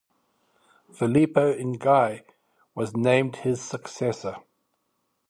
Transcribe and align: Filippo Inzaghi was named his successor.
Filippo 0.91 1.51
Inzaghi 1.53 2.23
was 2.73 2.97
named 2.97 3.35
his 3.35 3.61
successor. 3.61 4.37